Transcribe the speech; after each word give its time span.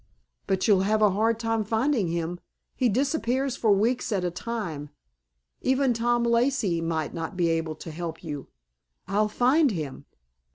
"But 0.47 0.67
you'll 0.67 0.81
have 0.81 1.03
a 1.03 1.11
hard 1.11 1.39
time 1.39 1.63
finding 1.63 2.07
him. 2.07 2.39
He 2.75 2.89
disappears 2.89 3.55
for 3.55 3.71
weeks 3.71 4.11
at 4.11 4.23
a 4.25 4.31
time. 4.31 4.89
Even 5.61 5.93
Tom 5.93 6.23
Lacey 6.23 6.81
might 6.81 7.13
not 7.13 7.37
be 7.37 7.49
able 7.49 7.75
to 7.75 7.91
help 7.91 8.23
you." 8.23 8.47
"I'll 9.07 9.27
find 9.29 9.69
him." 9.69 10.07